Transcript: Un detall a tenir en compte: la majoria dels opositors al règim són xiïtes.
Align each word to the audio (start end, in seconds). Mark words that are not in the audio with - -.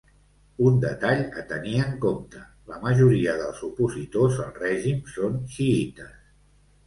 Un 0.67 0.77
detall 0.83 1.19
a 1.41 1.41
tenir 1.49 1.73
en 1.87 1.91
compte: 2.05 2.39
la 2.71 2.79
majoria 2.85 3.35
dels 3.41 3.61
opositors 3.67 4.41
al 4.47 4.51
règim 4.63 5.03
són 5.19 5.37
xiïtes. 5.57 6.17